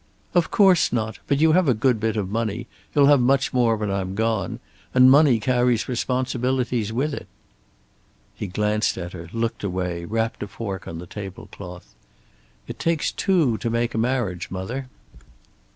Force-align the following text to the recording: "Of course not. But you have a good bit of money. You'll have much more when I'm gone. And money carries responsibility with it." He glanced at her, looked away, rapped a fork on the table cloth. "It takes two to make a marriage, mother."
"Of 0.33 0.49
course 0.49 0.91
not. 0.91 1.19
But 1.27 1.39
you 1.39 1.51
have 1.51 1.67
a 1.69 1.75
good 1.75 1.99
bit 1.99 2.17
of 2.17 2.27
money. 2.31 2.65
You'll 2.95 3.05
have 3.05 3.21
much 3.21 3.53
more 3.53 3.75
when 3.75 3.91
I'm 3.91 4.15
gone. 4.15 4.59
And 4.95 5.11
money 5.11 5.39
carries 5.39 5.87
responsibility 5.87 6.91
with 6.91 7.13
it." 7.13 7.27
He 8.33 8.47
glanced 8.47 8.97
at 8.97 9.13
her, 9.13 9.29
looked 9.31 9.63
away, 9.63 10.05
rapped 10.05 10.41
a 10.41 10.47
fork 10.47 10.87
on 10.87 10.97
the 10.97 11.05
table 11.05 11.45
cloth. 11.51 11.93
"It 12.67 12.79
takes 12.79 13.11
two 13.11 13.59
to 13.59 13.69
make 13.69 13.93
a 13.93 13.99
marriage, 13.99 14.49
mother." 14.49 14.87